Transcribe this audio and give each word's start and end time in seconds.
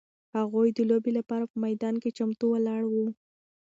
هغوی 0.37 0.67
د 0.73 0.79
لوبې 0.89 1.11
لپاره 1.19 1.45
په 1.51 1.57
میدان 1.65 1.95
کې 2.01 2.15
چمتو 2.17 2.45
ولاړ 2.51 2.81
وو. 2.91 3.07